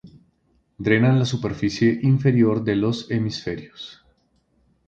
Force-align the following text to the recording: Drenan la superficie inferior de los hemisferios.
Drenan 0.87 1.19
la 1.19 1.25
superficie 1.25 1.99
inferior 2.01 2.63
de 2.63 2.75
los 2.75 3.11
hemisferios. 3.11 4.03